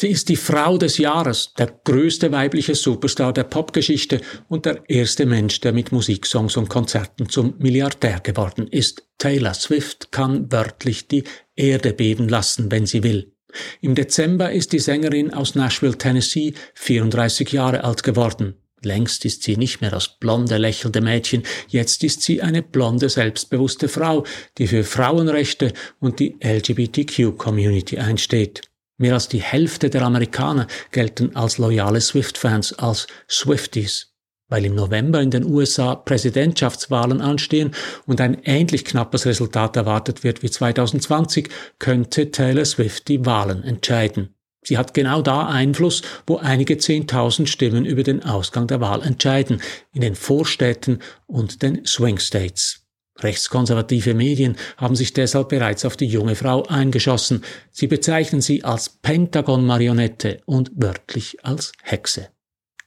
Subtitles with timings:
[0.00, 5.26] Sie ist die Frau des Jahres, der größte weibliche Superstar der Popgeschichte und der erste
[5.26, 9.02] Mensch, der mit Musiksongs und Konzerten zum Milliardär geworden ist.
[9.18, 11.24] Taylor Swift kann wörtlich die
[11.56, 13.32] Erde beben lassen, wenn sie will.
[13.80, 18.54] Im Dezember ist die Sängerin aus Nashville, Tennessee, 34 Jahre alt geworden.
[18.84, 23.88] Längst ist sie nicht mehr das blonde, lächelnde Mädchen, jetzt ist sie eine blonde, selbstbewusste
[23.88, 24.24] Frau,
[24.58, 28.67] die für Frauenrechte und die LGBTQ-Community einsteht.
[28.98, 34.12] Mehr als die Hälfte der Amerikaner gelten als loyale Swift-Fans, als Swifties.
[34.48, 37.72] Weil im November in den USA Präsidentschaftswahlen anstehen
[38.06, 41.48] und ein ähnlich knappes Resultat erwartet wird wie 2020,
[41.78, 44.34] könnte Taylor Swift die Wahlen entscheiden.
[44.62, 49.62] Sie hat genau da Einfluss, wo einige Zehntausend Stimmen über den Ausgang der Wahl entscheiden,
[49.92, 52.87] in den Vorstädten und den Swing States.
[53.20, 57.42] Rechtskonservative Medien haben sich deshalb bereits auf die junge Frau eingeschossen.
[57.70, 62.28] Sie bezeichnen sie als Pentagon-Marionette und wörtlich als Hexe.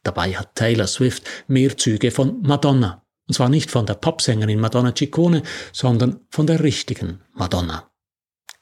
[0.03, 3.05] Dabei hat Taylor Swift mehr Züge von Madonna.
[3.27, 7.91] Und zwar nicht von der Popsängerin Madonna Ciccone, sondern von der richtigen Madonna.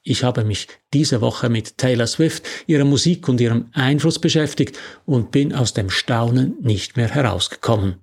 [0.01, 5.31] Ich habe mich diese Woche mit Taylor Swift, ihrer Musik und ihrem Einfluss beschäftigt und
[5.31, 7.97] bin aus dem Staunen nicht mehr herausgekommen.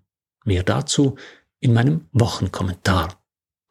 [0.45, 1.17] Mehr dazu
[1.59, 3.21] in meinem Wochenkommentar.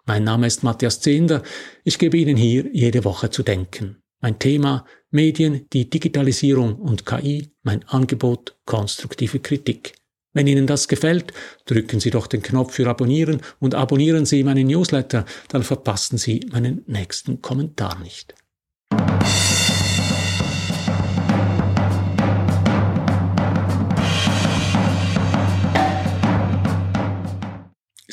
[0.07, 1.41] Mein Name ist Matthias Zehnder.
[1.83, 4.03] Ich gebe Ihnen hier jede Woche zu denken.
[4.21, 9.95] Mein Thema Medien, die Digitalisierung und KI, mein Angebot konstruktive Kritik.
[10.31, 11.33] Wenn Ihnen das gefällt,
[11.65, 16.45] drücken Sie doch den Knopf für Abonnieren und abonnieren Sie meinen Newsletter, dann verpassen Sie
[16.51, 18.35] meinen nächsten Kommentar nicht.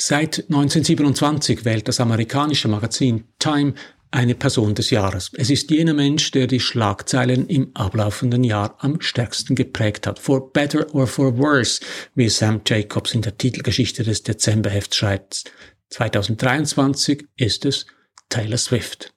[0.05, 3.73] Seit 1927 wählt das amerikanische Magazin Time
[4.11, 5.31] eine Person des Jahres.
[5.33, 10.19] Es ist jener Mensch, der die Schlagzeilen im ablaufenden Jahr am stärksten geprägt hat.
[10.19, 11.79] For better or for worse,
[12.15, 15.45] wie Sam Jacobs in der Titelgeschichte des Dezemberhefts schreibt.
[15.91, 17.85] 2023 ist es
[18.27, 19.13] Taylor Swift.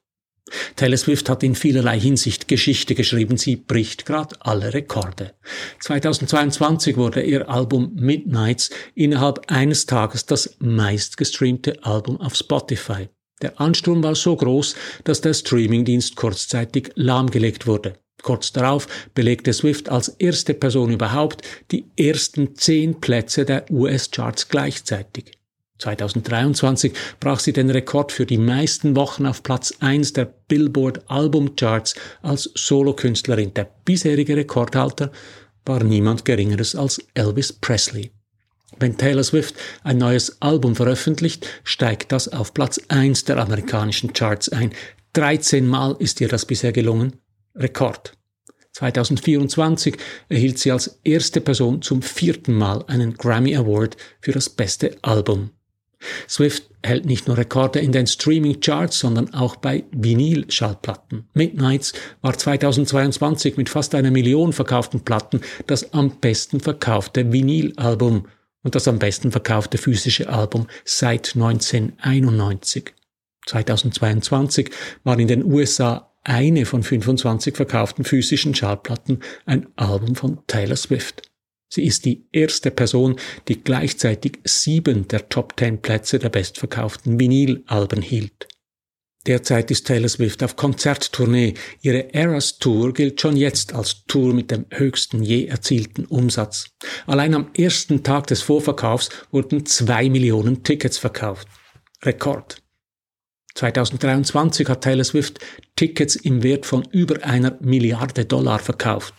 [0.75, 3.37] Taylor Swift hat in vielerlei Hinsicht Geschichte geschrieben.
[3.37, 5.33] Sie bricht gerade alle Rekorde.
[5.79, 13.09] 2022 wurde ihr Album Midnights innerhalb eines Tages das meistgestreamte Album auf Spotify.
[13.41, 17.99] Der Ansturm war so groß, dass der Streamingdienst kurzzeitig lahmgelegt wurde.
[18.23, 25.36] Kurz darauf belegte Swift als erste Person überhaupt die ersten zehn Plätze der US-Charts gleichzeitig.
[25.79, 31.95] 2023 brach sie den Rekord für die meisten Wochen auf Platz 1 der Billboard Albumcharts
[32.21, 33.53] als Solokünstlerin.
[33.53, 35.11] Der bisherige Rekordhalter
[35.65, 38.11] war niemand Geringeres als Elvis Presley.
[38.79, 44.49] Wenn Taylor Swift ein neues Album veröffentlicht, steigt das auf Platz 1 der amerikanischen Charts
[44.49, 44.71] ein.
[45.13, 47.13] 13 Mal ist ihr das bisher gelungen.
[47.55, 48.13] Rekord.
[48.73, 49.97] 2024
[50.29, 55.51] erhielt sie als erste Person zum vierten Mal einen Grammy Award für das beste Album.
[56.29, 61.27] Swift hält nicht nur Rekorde in den Streaming-Charts, sondern auch bei Vinyl-Schallplatten.
[61.33, 68.27] Midnights war 2022 mit fast einer Million verkauften Platten das am besten verkaufte Vinyl-Album
[68.63, 72.93] und das am besten verkaufte physische Album seit 1991.
[73.47, 74.71] 2022
[75.03, 81.26] war in den USA eine von 25 verkauften physischen Schallplatten ein Album von Taylor Swift.
[81.69, 83.17] Sie ist die erste Person,
[83.47, 88.47] die gleichzeitig sieben der Top Ten Plätze der bestverkauften Vinylalben hielt.
[89.27, 91.55] Derzeit ist Taylor Swift auf Konzerttournee.
[91.81, 96.69] Ihre Eras Tour gilt schon jetzt als Tour mit dem höchsten je erzielten Umsatz.
[97.05, 101.49] Allein am ersten Tag des Vorverkaufs wurden zwei Millionen Tickets verkauft.
[102.03, 102.63] Rekord.
[103.55, 105.39] 2023 hat Taylor Swift
[105.75, 109.13] Tickets im Wert von über einer Milliarde Dollar verkauft.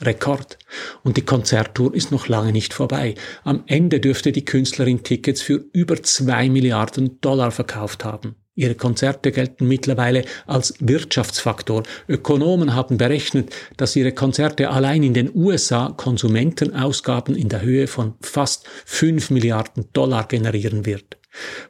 [0.00, 0.58] Rekord.
[1.02, 3.14] Und die Konzerttour ist noch lange nicht vorbei.
[3.44, 8.36] Am Ende dürfte die Künstlerin Tickets für über zwei Milliarden Dollar verkauft haben.
[8.54, 11.84] Ihre Konzerte gelten mittlerweile als Wirtschaftsfaktor.
[12.08, 18.14] Ökonomen haben berechnet, dass ihre Konzerte allein in den USA Konsumentenausgaben in der Höhe von
[18.20, 21.19] fast fünf Milliarden Dollar generieren wird.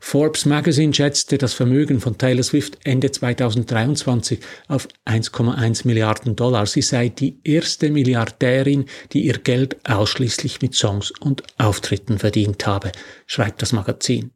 [0.01, 6.67] Forbes Magazine schätzte das Vermögen von Taylor Swift Ende 2023 auf 1,1 Milliarden Dollar.
[6.67, 12.93] Sie sei die erste Milliardärin, die ihr Geld ausschließlich mit Songs und Auftritten verdient habe,
[13.27, 14.33] schreibt das Magazin.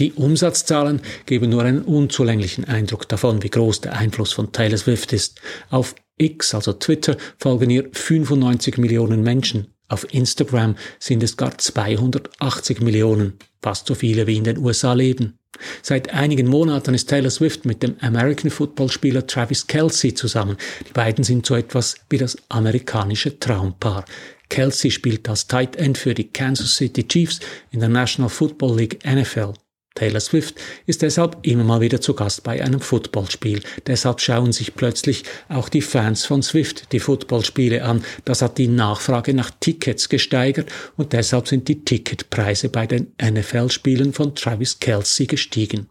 [0.00, 5.12] Die Umsatzzahlen geben nur einen unzulänglichen Eindruck davon, wie groß der Einfluss von Taylor Swift
[5.12, 5.40] ist.
[5.70, 9.74] Auf X, also Twitter, folgen ihr 95 Millionen Menschen.
[9.88, 15.38] Auf Instagram sind es gar 280 Millionen, fast so viele wie in den USA leben.
[15.82, 20.56] Seit einigen Monaten ist Taylor Swift mit dem American Football Spieler Travis Kelsey zusammen.
[20.86, 24.04] Die beiden sind so etwas wie das amerikanische Traumpaar.
[24.50, 27.40] Kelsey spielt als Tight End für die Kansas City Chiefs
[27.70, 29.54] in der National Football League NFL.
[29.94, 30.54] Taylor Swift
[30.86, 33.62] ist deshalb immer mal wieder zu Gast bei einem Footballspiel.
[33.86, 38.04] Deshalb schauen sich plötzlich auch die Fans von Swift die Footballspiele an.
[38.24, 44.12] Das hat die Nachfrage nach Tickets gesteigert und deshalb sind die Ticketpreise bei den NFL-Spielen
[44.12, 45.88] von Travis Kelsey gestiegen.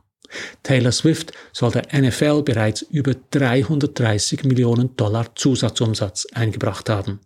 [0.63, 7.19] Taylor Swift soll der NFL bereits über 330 Millionen Dollar Zusatzumsatz eingebracht haben.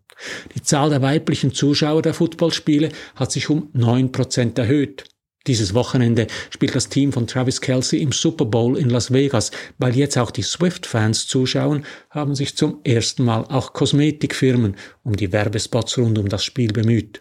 [0.56, 5.06] Die Zahl der weiblichen Zuschauer der Footballspiele hat sich um 9% erhöht.
[5.48, 9.52] Dieses Wochenende spielt das Team von Travis Kelsey im Super Bowl in Las Vegas.
[9.80, 15.32] Weil jetzt auch die Swift-Fans zuschauen, haben sich zum ersten Mal auch Kosmetikfirmen um die
[15.32, 17.20] Werbespots rund um das Spiel bemüht.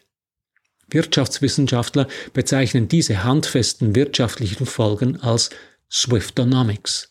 [0.91, 5.51] Wirtschaftswissenschaftler bezeichnen diese handfesten wirtschaftlichen Folgen als
[5.91, 7.11] Swiftonomics.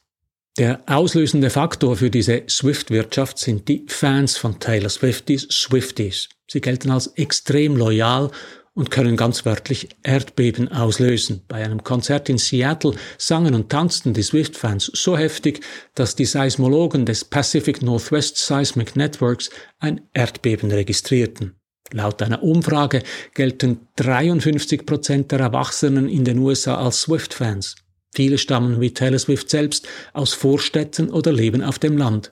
[0.57, 6.27] Der auslösende Faktor für diese Swift-Wirtschaft sind die Fans von Taylor Swift, die Swifties.
[6.51, 8.31] Sie gelten als extrem loyal
[8.79, 11.41] und können ganz wörtlich Erdbeben auslösen.
[11.49, 15.59] Bei einem Konzert in Seattle sangen und tanzten die Swift-Fans so heftig,
[15.95, 19.49] dass die Seismologen des Pacific Northwest Seismic Networks
[19.79, 21.55] ein Erdbeben registrierten.
[21.91, 23.03] Laut einer Umfrage
[23.33, 27.75] gelten 53 Prozent der Erwachsenen in den USA als Swift-Fans.
[28.15, 32.31] Viele stammen wie Taylor Swift selbst aus Vorstädten oder leben auf dem Land.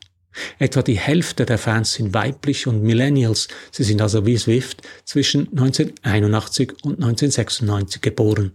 [0.59, 3.47] Etwa die Hälfte der Fans sind weiblich und Millennials.
[3.71, 8.53] Sie sind also wie Swift zwischen 1981 und 1996 geboren.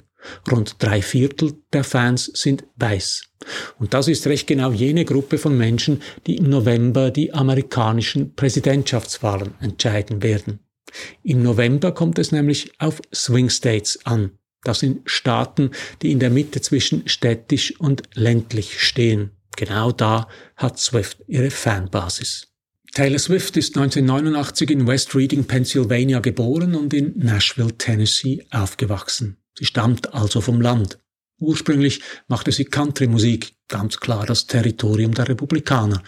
[0.50, 3.24] Rund drei Viertel der Fans sind weiß.
[3.78, 9.54] Und das ist recht genau jene Gruppe von Menschen, die im November die amerikanischen Präsidentschaftswahlen
[9.60, 10.60] entscheiden werden.
[11.22, 14.38] Im November kommt es nämlich auf Swing States an.
[14.62, 15.70] Das sind Staaten,
[16.02, 19.32] die in der Mitte zwischen städtisch und ländlich stehen.
[19.56, 22.48] Genau da hat Swift ihre Fanbasis.
[22.94, 29.38] Taylor Swift ist 1989 in West Reading, Pennsylvania geboren und in Nashville, Tennessee aufgewachsen.
[29.58, 30.98] Sie stammt also vom Land.
[31.38, 36.02] Ursprünglich machte sie Country-Musik, ganz klar das Territorium der Republikaner.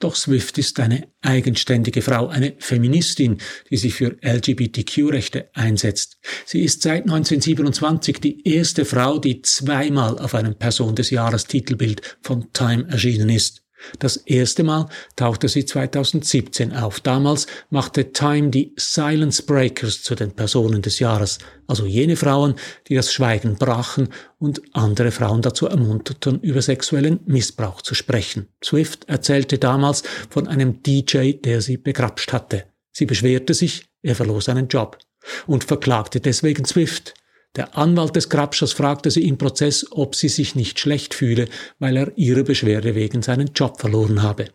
[0.00, 6.18] Doch Swift ist eine eigenständige Frau, eine Feministin, die sich für LGBTQ-Rechte einsetzt.
[6.46, 12.18] Sie ist seit 1927 die erste Frau, die zweimal auf einem Person des Jahres Titelbild
[12.22, 13.67] von Time erschienen ist.
[13.98, 17.00] Das erste Mal tauchte sie 2017 auf.
[17.00, 22.54] Damals machte Time die Silence Breakers zu den Personen des Jahres, also jene Frauen,
[22.88, 24.08] die das Schweigen brachen
[24.38, 28.48] und andere Frauen dazu ermunterten, über sexuellen Missbrauch zu sprechen.
[28.64, 32.64] Swift erzählte damals von einem DJ, der sie begrapscht hatte.
[32.92, 34.98] Sie beschwerte sich, er verlor seinen Job
[35.46, 37.14] und verklagte deswegen Swift.
[37.56, 41.48] Der Anwalt des Grabschers fragte sie im Prozess, ob sie sich nicht schlecht fühle,
[41.78, 44.50] weil er ihre Beschwerde wegen seinen Job verloren habe.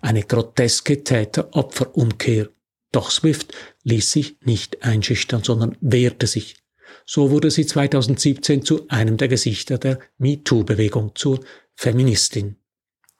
[0.00, 2.48] Eine groteske Täter-Opfer-Umkehr.
[2.92, 6.56] Doch Swift ließ sich nicht einschüchtern, sondern wehrte sich.
[7.04, 11.40] So wurde sie 2017 zu einem der Gesichter der MeToo-Bewegung, zur
[11.74, 12.56] Feministin.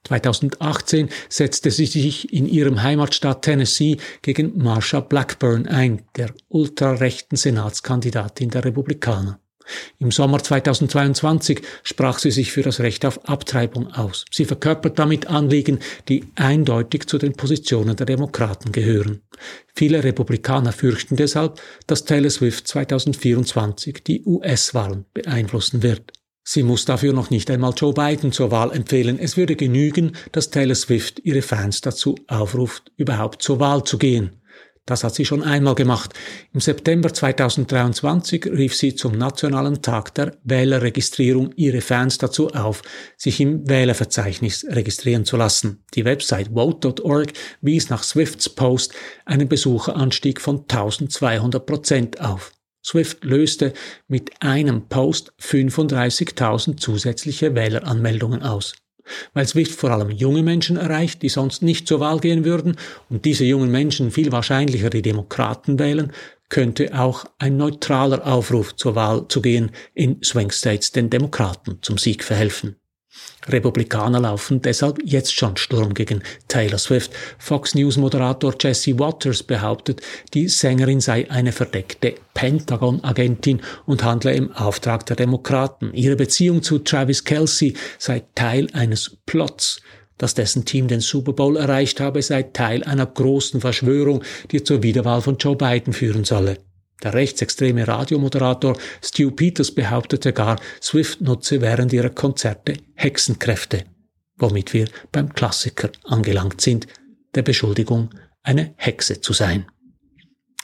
[0.07, 8.51] 2018 setzte sie sich in ihrem Heimatstaat Tennessee gegen Marsha Blackburn ein, der ultrarechten Senatskandidatin
[8.51, 9.41] der Republikaner.
[9.99, 14.25] Im Sommer 2022 sprach sie sich für das Recht auf Abtreibung aus.
[14.31, 19.23] Sie verkörpert damit Anliegen, die eindeutig zu den Positionen der Demokraten gehören.
[19.75, 26.13] Viele Republikaner fürchten deshalb, dass Taylor Swift 2024 die US-Wahlen beeinflussen wird.
[26.49, 29.19] Sie muss dafür noch nicht einmal Joe Biden zur Wahl empfehlen.
[29.19, 34.41] Es würde genügen, dass Taylor Swift ihre Fans dazu aufruft, überhaupt zur Wahl zu gehen.
[34.85, 36.15] Das hat sie schon einmal gemacht.
[36.55, 42.83] Im September 2023 rief sie zum Nationalen Tag der Wählerregistrierung ihre Fans dazu auf,
[43.17, 45.83] sich im Wählerverzeichnis registrieren zu lassen.
[45.95, 52.53] Die Website vote.org wies nach Swifts Post einen Besucheranstieg von 1200 Prozent auf.
[52.87, 53.73] Swift löste
[54.07, 58.77] mit einem Post 35.000 zusätzliche Wähleranmeldungen aus.
[59.35, 62.77] Weil Swift vor allem junge Menschen erreicht, die sonst nicht zur Wahl gehen würden
[63.11, 66.13] und diese jungen Menschen viel wahrscheinlicher die Demokraten wählen,
[66.49, 71.99] könnte auch ein neutraler Aufruf zur Wahl zu gehen in Swing States den Demokraten zum
[71.99, 72.77] Sieg verhelfen.
[73.49, 77.13] Republikaner laufen deshalb jetzt schon Sturm gegen Taylor Swift.
[77.39, 80.01] Fox News Moderator Jesse Waters behauptet,
[80.35, 85.93] die Sängerin sei eine verdeckte Pentagon-Agentin und handle im Auftrag der Demokraten.
[85.95, 89.81] Ihre Beziehung zu Travis Kelsey sei Teil eines Plots.
[90.19, 94.83] Dass dessen Team den Super Bowl erreicht habe, sei Teil einer großen Verschwörung, die zur
[94.83, 96.59] Wiederwahl von Joe Biden führen solle.
[97.03, 103.85] Der rechtsextreme Radiomoderator Stu Peters behauptete gar, Swift nutze während ihrer Konzerte Hexenkräfte,
[104.37, 106.87] womit wir beim Klassiker angelangt sind,
[107.35, 108.11] der Beschuldigung,
[108.43, 109.67] eine Hexe zu sein.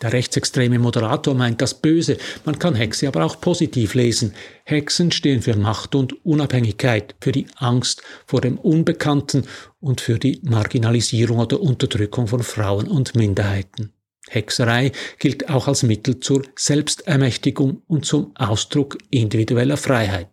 [0.01, 4.35] Der rechtsextreme Moderator meint das Böse, man kann Hexe aber auch positiv lesen.
[4.65, 9.47] Hexen stehen für Macht und Unabhängigkeit, für die Angst vor dem Unbekannten
[9.79, 13.93] und für die Marginalisierung oder Unterdrückung von Frauen und Minderheiten.
[14.29, 20.29] Hexerei gilt auch als Mittel zur Selbstermächtigung und zum Ausdruck individueller Freiheit.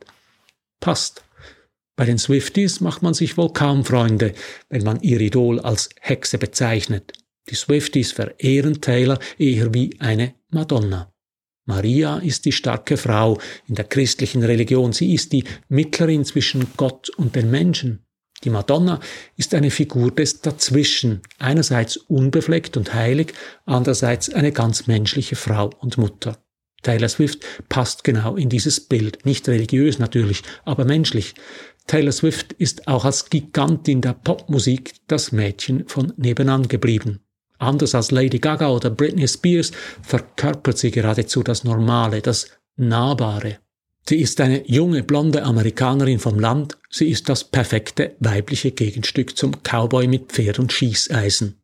[0.80, 1.24] Passt.
[1.96, 4.34] Bei den Swifties macht man sich wohl kaum Freunde,
[4.70, 7.14] wenn man ihr Idol als Hexe bezeichnet.
[7.50, 11.12] Die Swifties verehren Taylor eher wie eine Madonna.
[11.66, 14.94] Maria ist die starke Frau in der christlichen Religion.
[14.94, 18.06] Sie ist die Mittlerin zwischen Gott und den Menschen.
[18.44, 19.00] Die Madonna
[19.36, 23.34] ist eine Figur des Dazwischen, einerseits unbefleckt und heilig,
[23.66, 26.38] andererseits eine ganz menschliche Frau und Mutter.
[26.82, 31.34] Taylor Swift passt genau in dieses Bild, nicht religiös natürlich, aber menschlich.
[31.88, 37.20] Taylor Swift ist auch als Gigantin der Popmusik das Mädchen von nebenan geblieben.
[37.58, 43.60] Anders als Lady Gaga oder Britney Spears verkörpert sie geradezu das Normale, das Nahbare.
[44.08, 49.62] Sie ist eine junge, blonde Amerikanerin vom Land, sie ist das perfekte weibliche Gegenstück zum
[49.64, 51.62] Cowboy mit Pferd und Schießeisen.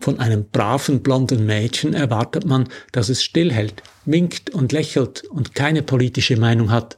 [0.00, 5.82] Von einem braven blonden Mädchen erwartet man, dass es stillhält, winkt und lächelt und keine
[5.82, 6.96] politische Meinung hat.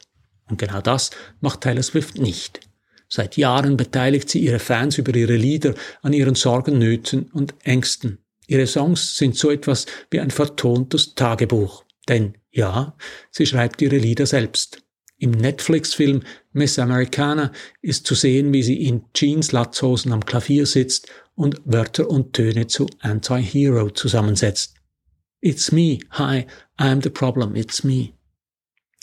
[0.48, 2.60] Und genau das macht Taylor Swift nicht.
[3.08, 8.18] Seit Jahren beteiligt sie ihre Fans über ihre Lieder an ihren Sorgen, Nöten und Ängsten.
[8.46, 11.84] Ihre Songs sind so etwas wie ein vertontes Tagebuch.
[12.08, 12.96] Denn ja,
[13.30, 14.82] sie schreibt ihre Lieder selbst.
[15.18, 17.52] Im Netflix-Film Miss Americana
[17.82, 22.86] ist zu sehen, wie sie in Jeans-Latzhosen am Klavier sitzt und Wörter und Töne zu
[23.00, 24.74] Anti-Hero zusammensetzt.
[25.42, 25.98] It's me.
[26.12, 26.46] Hi,
[26.78, 27.54] I'm the problem.
[27.54, 28.14] It's me.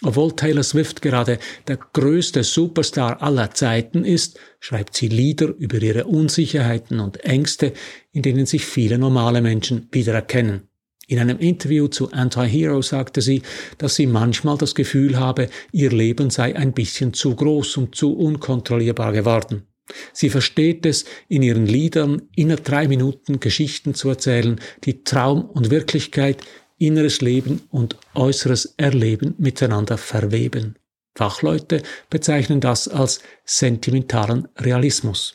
[0.04, 6.06] Obwohl Taylor Swift gerade der größte Superstar aller Zeiten ist, schreibt sie Lieder über ihre
[6.06, 7.74] Unsicherheiten und Ängste,
[8.12, 10.68] in denen sich viele normale Menschen wiedererkennen.
[11.10, 13.42] In einem Interview zu Anti-Hero sagte sie,
[13.78, 18.14] dass sie manchmal das Gefühl habe, ihr Leben sei ein bisschen zu groß und zu
[18.14, 19.64] unkontrollierbar geworden.
[20.12, 25.70] Sie versteht es, in ihren Liedern inner drei Minuten Geschichten zu erzählen, die Traum und
[25.70, 26.44] Wirklichkeit
[26.78, 30.76] inneres Leben und äußeres Erleben miteinander verweben.
[31.16, 35.34] Fachleute bezeichnen das als sentimentalen Realismus.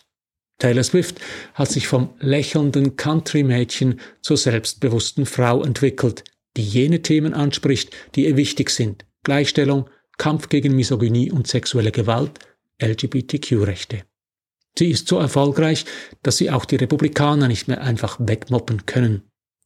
[0.63, 1.21] Taylor Swift
[1.55, 6.23] hat sich vom lächelnden Country-Mädchen zur selbstbewussten Frau entwickelt,
[6.57, 9.05] die jene Themen anspricht, die ihr wichtig sind.
[9.25, 12.39] Gleichstellung, Kampf gegen Misogynie und sexuelle Gewalt,
[12.81, 14.05] LGBTQ-Rechte.
[14.79, 15.85] Sie ist so erfolgreich,
[16.23, 19.23] dass sie auch die Republikaner nicht mehr einfach wegmoppen können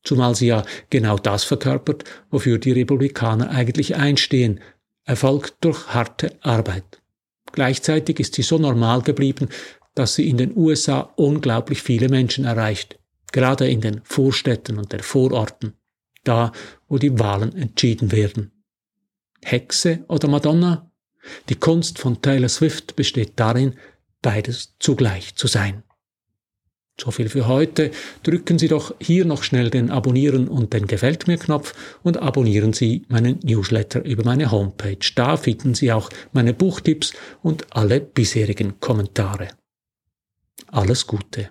[0.07, 4.61] zumal sie ja genau das verkörpert, wofür die Republikaner eigentlich einstehen,
[5.05, 7.03] Erfolg durch harte Arbeit.
[7.51, 9.49] Gleichzeitig ist sie so normal geblieben,
[9.97, 12.99] dass sie in den USA unglaublich viele Menschen erreicht,
[13.33, 15.73] gerade in den Vorstädten und den Vororten,
[16.23, 16.53] da
[16.87, 18.53] wo die Wahlen entschieden werden.
[19.43, 20.91] Hexe oder Madonna?
[21.49, 23.75] Die Kunst von Taylor Swift besteht darin,
[24.23, 25.83] beides zugleich zu sein.
[27.01, 27.91] So viel für heute.
[28.23, 32.73] Drücken Sie doch hier noch schnell den Abonnieren und den Gefällt mir Knopf und abonnieren
[32.73, 34.99] Sie meinen Newsletter über meine Homepage.
[35.15, 37.13] Da finden Sie auch meine Buchtipps
[37.43, 39.49] und alle bisherigen Kommentare.
[40.73, 41.51] Alles Gute.